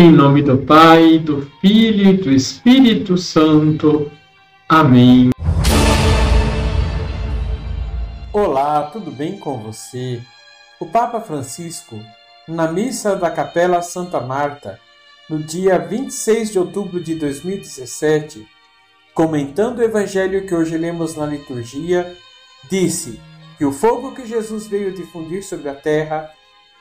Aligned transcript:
Em 0.00 0.12
nome 0.12 0.42
do 0.42 0.56
Pai, 0.58 1.18
do 1.18 1.50
Filho 1.60 2.10
e 2.10 2.16
do 2.16 2.30
Espírito 2.30 3.18
Santo. 3.18 4.08
Amém. 4.68 5.30
Olá, 8.32 8.84
tudo 8.92 9.10
bem 9.10 9.40
com 9.40 9.58
você? 9.58 10.22
O 10.78 10.86
Papa 10.86 11.20
Francisco, 11.20 11.98
na 12.46 12.70
missa 12.70 13.16
da 13.16 13.28
Capela 13.28 13.82
Santa 13.82 14.20
Marta, 14.20 14.78
no 15.28 15.42
dia 15.42 15.80
26 15.80 16.52
de 16.52 16.60
outubro 16.60 17.02
de 17.02 17.16
2017, 17.16 18.46
comentando 19.12 19.80
o 19.80 19.82
evangelho 19.82 20.46
que 20.46 20.54
hoje 20.54 20.78
lemos 20.78 21.16
na 21.16 21.26
liturgia, 21.26 22.16
disse 22.70 23.20
que 23.58 23.64
o 23.64 23.72
fogo 23.72 24.14
que 24.14 24.24
Jesus 24.24 24.68
veio 24.68 24.94
difundir 24.94 25.42
sobre 25.42 25.68
a 25.68 25.74
terra 25.74 26.30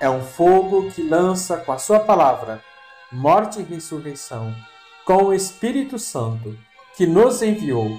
é 0.00 0.08
um 0.08 0.22
fogo 0.22 0.90
que 0.90 1.02
lança 1.02 1.58
com 1.58 1.72
a 1.72 1.78
sua 1.78 2.00
palavra 2.00 2.71
morte 3.12 3.60
e 3.60 3.62
ressurreição, 3.62 4.54
com 5.04 5.24
o 5.24 5.34
Espírito 5.34 5.98
Santo, 5.98 6.56
que 6.96 7.06
nos 7.06 7.42
enviou, 7.42 7.90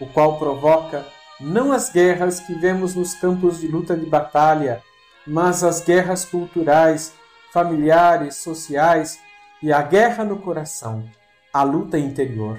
o 0.00 0.06
qual 0.06 0.38
provoca 0.38 1.06
não 1.40 1.72
as 1.72 1.90
guerras 1.90 2.40
que 2.40 2.52
vemos 2.54 2.94
nos 2.94 3.14
campos 3.14 3.60
de 3.60 3.68
luta 3.68 3.96
de 3.96 4.04
batalha, 4.04 4.82
mas 5.26 5.64
as 5.64 5.82
guerras 5.82 6.24
culturais, 6.24 7.14
familiares, 7.52 8.36
sociais 8.36 9.18
e 9.62 9.72
a 9.72 9.80
guerra 9.80 10.24
no 10.24 10.38
coração, 10.38 11.08
a 11.52 11.62
luta 11.62 11.98
interior. 11.98 12.58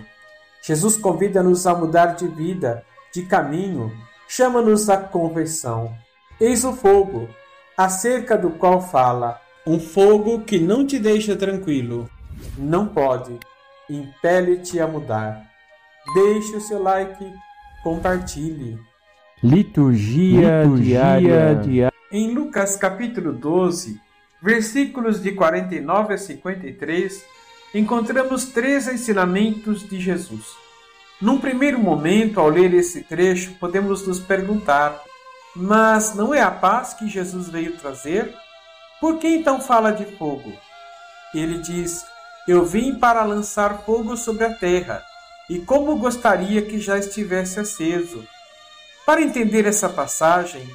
Jesus 0.63 0.97
convida-nos 0.97 1.67
a 1.67 1.75
mudar 1.75 2.15
de 2.15 2.27
vida, 2.27 2.83
de 3.13 3.23
caminho, 3.23 3.91
chama-nos 4.27 4.89
à 4.89 4.97
conversão. 4.97 5.95
Eis 6.39 6.63
o 6.63 6.73
fogo, 6.73 7.29
acerca 7.77 8.37
do 8.37 8.51
qual 8.51 8.81
fala 8.81 9.39
um 9.65 9.79
fogo 9.79 10.41
que 10.41 10.59
não 10.59 10.85
te 10.85 10.97
deixa 10.97 11.35
tranquilo. 11.35 12.09
Não 12.57 12.87
pode. 12.87 13.37
Impele-te 13.89 14.79
a 14.79 14.87
mudar. 14.87 15.45
Deixe 16.13 16.55
o 16.55 16.61
seu 16.61 16.81
like, 16.81 17.31
compartilhe. 17.83 18.79
Liturgia, 19.43 20.63
Liturgia 20.63 21.19
diária. 21.21 21.93
Em 22.11 22.33
Lucas 22.33 22.75
capítulo 22.75 23.31
12, 23.31 23.99
versículos 24.41 25.21
de 25.21 25.31
49 25.31 26.13
a 26.13 26.17
53, 26.17 27.23
encontramos 27.73 28.45
três 28.45 28.87
ensinamentos 28.87 29.87
de 29.87 29.99
Jesus. 29.99 30.45
Num 31.21 31.37
primeiro 31.39 31.79
momento, 31.79 32.39
ao 32.39 32.49
ler 32.49 32.73
esse 32.73 33.01
trecho, 33.03 33.53
podemos 33.59 34.05
nos 34.07 34.19
perguntar: 34.19 34.99
mas 35.55 36.15
não 36.15 36.33
é 36.33 36.41
a 36.41 36.51
paz 36.51 36.93
que 36.93 37.07
Jesus 37.07 37.47
veio 37.47 37.77
trazer? 37.77 38.33
Por 39.01 39.17
que 39.17 39.27
então 39.27 39.59
fala 39.59 39.89
de 39.91 40.05
fogo? 40.15 40.53
Ele 41.33 41.57
diz: 41.57 42.05
Eu 42.47 42.63
vim 42.63 42.93
para 42.99 43.23
lançar 43.23 43.79
fogo 43.83 44.15
sobre 44.15 44.45
a 44.45 44.53
terra, 44.53 45.03
e 45.49 45.57
como 45.57 45.97
gostaria 45.97 46.61
que 46.61 46.79
já 46.79 46.99
estivesse 46.99 47.59
aceso. 47.59 48.23
Para 49.03 49.23
entender 49.23 49.65
essa 49.65 49.89
passagem, 49.89 50.69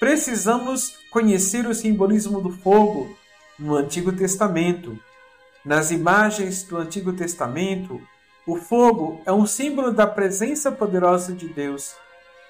precisamos 0.00 0.96
conhecer 1.12 1.64
o 1.68 1.74
simbolismo 1.74 2.40
do 2.40 2.50
fogo 2.50 3.16
no 3.56 3.76
Antigo 3.76 4.10
Testamento. 4.10 4.98
Nas 5.64 5.92
imagens 5.92 6.64
do 6.64 6.76
Antigo 6.76 7.12
Testamento, 7.12 8.02
o 8.44 8.56
fogo 8.56 9.22
é 9.24 9.30
um 9.30 9.46
símbolo 9.46 9.92
da 9.92 10.08
presença 10.08 10.72
poderosa 10.72 11.32
de 11.32 11.46
Deus. 11.46 11.94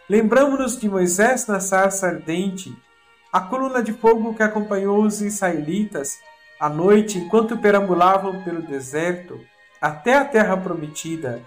Lembramos-nos 0.08 0.80
de 0.80 0.88
Moisés 0.88 1.46
na 1.46 1.60
sarça 1.60 2.06
ardente 2.06 2.74
a 3.32 3.40
coluna 3.40 3.82
de 3.82 3.92
fogo 3.92 4.34
que 4.34 4.42
acompanhou 4.42 5.02
os 5.02 5.20
israelitas 5.20 6.18
à 6.58 6.68
noite 6.68 7.18
enquanto 7.18 7.56
perambulavam 7.56 8.42
pelo 8.42 8.62
deserto 8.62 9.40
até 9.80 10.14
a 10.14 10.24
terra 10.24 10.56
prometida, 10.56 11.40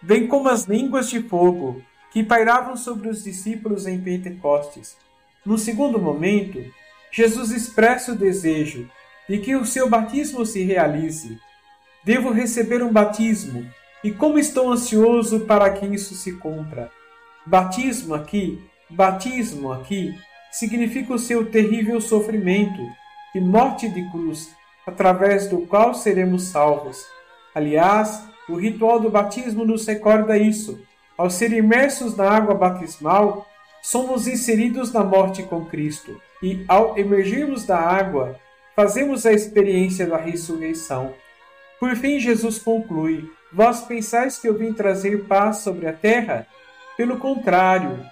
bem 0.00 0.26
como 0.26 0.48
as 0.48 0.64
línguas 0.64 1.08
de 1.08 1.22
fogo 1.22 1.82
que 2.12 2.22
pairavam 2.22 2.76
sobre 2.76 3.08
os 3.08 3.24
discípulos 3.24 3.86
em 3.86 4.00
Pentecostes. 4.00 4.96
No 5.44 5.56
segundo 5.56 5.98
momento, 5.98 6.62
Jesus 7.10 7.50
expressa 7.50 8.12
o 8.12 8.16
desejo 8.16 8.88
de 9.28 9.38
que 9.38 9.56
o 9.56 9.64
seu 9.64 9.88
batismo 9.88 10.44
se 10.44 10.62
realize. 10.62 11.38
Devo 12.04 12.30
receber 12.30 12.82
um 12.82 12.92
batismo, 12.92 13.66
e 14.02 14.10
como 14.10 14.38
estou 14.38 14.72
ansioso 14.72 15.40
para 15.40 15.70
que 15.70 15.86
isso 15.86 16.14
se 16.14 16.32
cumpra. 16.32 16.90
Batismo 17.46 18.14
aqui, 18.14 18.62
batismo 18.88 19.72
aqui, 19.72 20.14
significa 20.50 21.14
o 21.14 21.18
seu 21.18 21.50
terrível 21.50 22.00
sofrimento 22.00 22.80
e 23.34 23.40
morte 23.40 23.88
de 23.88 24.08
cruz, 24.10 24.50
através 24.86 25.48
do 25.48 25.58
qual 25.66 25.94
seremos 25.94 26.44
salvos. 26.44 27.04
Aliás, 27.54 28.22
o 28.48 28.56
ritual 28.56 28.98
do 28.98 29.10
batismo 29.10 29.64
nos 29.64 29.86
recorda 29.86 30.36
isso. 30.36 30.80
Ao 31.16 31.30
ser 31.30 31.52
imersos 31.52 32.16
na 32.16 32.28
água 32.28 32.54
batismal, 32.54 33.46
somos 33.82 34.26
inseridos 34.26 34.92
na 34.92 35.04
morte 35.04 35.42
com 35.42 35.64
Cristo, 35.64 36.20
e 36.42 36.64
ao 36.66 36.98
emergirmos 36.98 37.64
da 37.64 37.78
água, 37.78 38.38
fazemos 38.74 39.26
a 39.26 39.32
experiência 39.32 40.06
da 40.06 40.16
ressurreição. 40.16 41.12
Por 41.78 41.94
fim, 41.96 42.18
Jesus 42.18 42.58
conclui: 42.58 43.30
Vós 43.52 43.82
pensais 43.82 44.38
que 44.38 44.48
eu 44.48 44.54
vim 44.54 44.72
trazer 44.72 45.24
paz 45.24 45.58
sobre 45.58 45.86
a 45.86 45.92
terra? 45.92 46.46
Pelo 46.96 47.18
contrário, 47.18 48.04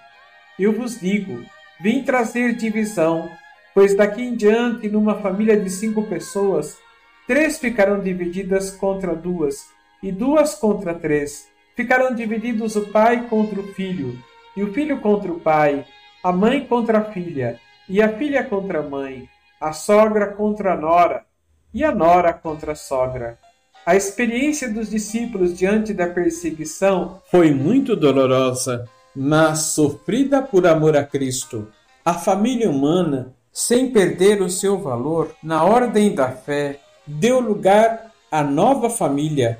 eu 0.57 0.73
vos 0.73 0.99
digo, 0.99 1.43
Vim 1.81 2.03
trazer 2.03 2.55
divisão, 2.55 3.29
pois 3.73 3.95
daqui 3.95 4.21
em 4.21 4.35
diante, 4.35 4.89
numa 4.89 5.15
família 5.15 5.57
de 5.57 5.69
cinco 5.69 6.03
pessoas, 6.03 6.77
três 7.25 7.57
ficarão 7.57 8.01
divididas 8.01 8.71
contra 8.71 9.15
duas, 9.15 9.69
e 10.03 10.11
duas 10.11 10.55
contra 10.55 10.93
três. 10.93 11.47
Ficarão 11.77 12.13
divididos 12.13 12.75
o 12.75 12.87
pai 12.87 13.29
contra 13.29 13.61
o 13.61 13.67
filho, 13.73 14.19
e 14.57 14.61
o 14.61 14.73
filho 14.73 14.99
contra 14.99 15.31
o 15.31 15.39
pai, 15.39 15.85
a 16.21 16.33
mãe 16.33 16.65
contra 16.65 16.97
a 16.97 17.05
filha, 17.05 17.57
e 17.87 18.01
a 18.01 18.09
filha 18.09 18.43
contra 18.43 18.79
a 18.79 18.83
mãe, 18.83 19.29
a 19.61 19.71
sogra 19.71 20.27
contra 20.27 20.73
a 20.73 20.75
nora, 20.75 21.23
e 21.73 21.85
a 21.85 21.93
nora 21.93 22.33
contra 22.33 22.73
a 22.73 22.75
sogra. 22.75 23.39
A 23.85 23.95
experiência 23.95 24.69
dos 24.69 24.89
discípulos 24.89 25.57
diante 25.57 25.93
da 25.93 26.07
perseguição 26.07 27.21
foi 27.31 27.53
muito 27.53 27.95
dolorosa 27.95 28.85
mas 29.21 29.73
sofrida 29.73 30.41
por 30.41 30.65
amor 30.65 30.95
a 30.95 31.03
Cristo. 31.03 31.67
A 32.05 32.13
família 32.13 32.69
humana, 32.69 33.35
sem 33.51 33.91
perder 33.91 34.41
o 34.41 34.49
seu 34.49 34.79
valor 34.79 35.35
na 35.43 35.65
ordem 35.65 36.15
da 36.15 36.31
fé, 36.31 36.79
deu 37.05 37.41
lugar 37.41 38.13
à 38.31 38.41
nova 38.41 38.89
família 38.89 39.59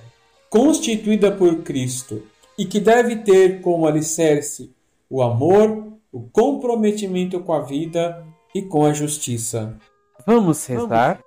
constituída 0.50 1.30
por 1.30 1.58
Cristo 1.58 2.24
e 2.58 2.64
que 2.64 2.80
deve 2.80 3.18
ter 3.18 3.60
como 3.60 3.86
alicerce 3.86 4.74
o 5.10 5.22
amor, 5.22 5.90
o 6.10 6.22
comprometimento 6.32 7.42
com 7.42 7.52
a 7.52 7.60
vida 7.60 8.26
e 8.56 8.62
com 8.62 8.86
a 8.86 8.94
justiça. 8.94 9.78
Vamos 10.26 10.66
rezar? 10.66 11.20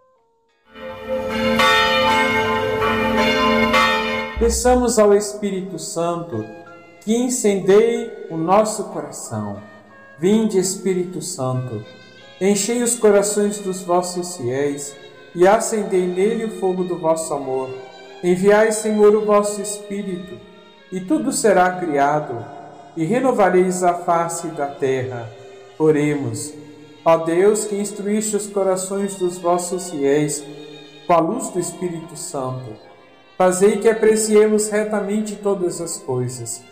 Peçamos 4.38 4.98
ao 4.98 5.12
Espírito 5.12 5.78
Santo 5.78 6.61
que 7.04 7.16
incendeie 7.16 8.10
o 8.30 8.36
nosso 8.36 8.84
coração. 8.84 9.60
Vinde, 10.18 10.58
Espírito 10.58 11.20
Santo, 11.20 11.84
enchei 12.40 12.82
os 12.82 12.94
corações 12.94 13.58
dos 13.58 13.82
vossos 13.82 14.36
fiéis 14.36 14.94
e 15.34 15.46
acendei 15.46 16.06
nele 16.06 16.44
o 16.44 16.60
fogo 16.60 16.84
do 16.84 16.96
vosso 16.96 17.34
amor. 17.34 17.70
Enviai, 18.22 18.70
Senhor, 18.70 19.16
o 19.16 19.24
vosso 19.24 19.60
Espírito, 19.60 20.38
e 20.92 21.00
tudo 21.00 21.32
será 21.32 21.72
criado, 21.72 22.44
e 22.96 23.04
renovareis 23.04 23.82
a 23.82 23.94
face 23.94 24.46
da 24.48 24.66
terra. 24.66 25.28
Oremos. 25.78 26.54
Ó 27.04 27.16
Deus, 27.16 27.64
que 27.64 27.74
instruíste 27.74 28.36
os 28.36 28.46
corações 28.46 29.16
dos 29.16 29.38
vossos 29.38 29.90
fiéis 29.90 30.44
com 31.04 31.14
a 31.14 31.18
luz 31.18 31.48
do 31.48 31.58
Espírito 31.58 32.16
Santo, 32.16 32.76
fazei 33.36 33.78
que 33.78 33.88
apreciemos 33.88 34.68
retamente 34.68 35.34
todas 35.34 35.80
as 35.80 35.96
coisas 35.96 36.62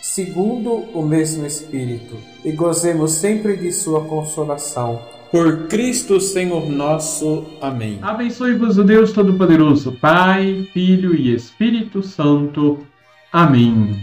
segundo 0.00 0.70
o 0.94 1.02
mesmo 1.02 1.46
Espírito, 1.46 2.16
e 2.44 2.52
gozemos 2.52 3.12
sempre 3.12 3.56
de 3.56 3.72
Sua 3.72 4.04
consolação. 4.04 5.00
Por 5.30 5.66
Cristo 5.68 6.20
Senhor 6.20 6.68
nosso. 6.68 7.44
Amém. 7.60 7.98
Abençoe-vos 8.00 8.78
o 8.78 8.84
Deus 8.84 9.12
Todo-Poderoso, 9.12 9.92
Pai, 9.92 10.66
Filho 10.72 11.14
e 11.14 11.34
Espírito 11.34 12.02
Santo. 12.02 12.78
Amém. 13.30 13.94